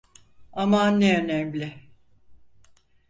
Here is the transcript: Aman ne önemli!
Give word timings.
Aman 0.53 0.99
ne 0.99 1.17
önemli! 1.23 1.79